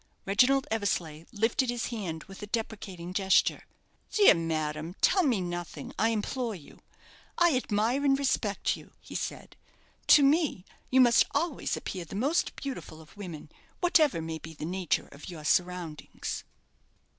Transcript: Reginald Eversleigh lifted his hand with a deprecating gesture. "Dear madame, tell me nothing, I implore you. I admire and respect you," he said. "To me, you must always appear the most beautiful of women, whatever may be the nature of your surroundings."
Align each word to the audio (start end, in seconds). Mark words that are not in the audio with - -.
Reginald 0.25 0.65
Eversleigh 0.71 1.25
lifted 1.31 1.69
his 1.69 1.89
hand 1.89 2.23
with 2.23 2.41
a 2.41 2.47
deprecating 2.47 3.13
gesture. 3.13 3.67
"Dear 4.11 4.33
madame, 4.33 4.95
tell 4.99 5.21
me 5.21 5.41
nothing, 5.41 5.93
I 5.99 6.09
implore 6.09 6.55
you. 6.55 6.79
I 7.37 7.55
admire 7.55 8.03
and 8.03 8.17
respect 8.17 8.75
you," 8.75 8.93
he 8.99 9.13
said. 9.13 9.55
"To 10.07 10.23
me, 10.23 10.65
you 10.89 11.01
must 11.01 11.25
always 11.35 11.77
appear 11.77 12.03
the 12.03 12.15
most 12.15 12.55
beautiful 12.55 12.99
of 12.99 13.15
women, 13.15 13.51
whatever 13.79 14.23
may 14.23 14.39
be 14.39 14.55
the 14.55 14.65
nature 14.65 15.07
of 15.11 15.29
your 15.29 15.43
surroundings." 15.43 16.45